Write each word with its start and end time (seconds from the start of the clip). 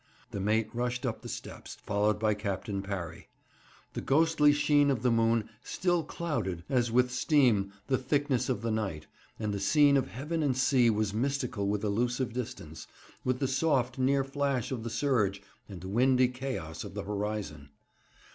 The 0.31 0.39
mate 0.39 0.67
rushed 0.73 1.05
up 1.05 1.21
the 1.21 1.29
steps, 1.29 1.75
followed 1.85 2.19
by 2.19 2.33
Captain 2.33 2.81
Parry. 2.81 3.29
The 3.93 4.01
ghostly 4.01 4.51
sheen 4.51 4.89
of 4.89 5.03
the 5.03 5.11
moon 5.11 5.47
still 5.63 6.03
clouded 6.03 6.63
as 6.69 6.91
with 6.91 7.11
steam 7.11 7.71
the 7.85 7.99
thickness 7.99 8.49
of 8.49 8.63
the 8.63 8.71
night, 8.71 9.05
and 9.37 9.53
the 9.53 9.59
scene 9.59 9.97
of 9.97 10.07
heaven 10.09 10.41
and 10.41 10.57
sea 10.57 10.89
was 10.89 11.13
mystical 11.13 11.67
with 11.67 11.83
elusive 11.83 12.33
distance, 12.33 12.87
with 13.23 13.37
the 13.37 13.47
soft 13.47 13.99
near 13.99 14.23
flash 14.23 14.71
of 14.71 14.81
the 14.81 14.89
surge, 14.89 15.39
and 15.69 15.81
the 15.81 15.87
windy 15.87 16.29
chaos 16.29 16.83
of 16.83 16.95
the 16.95 17.03
horizon. 17.03 17.69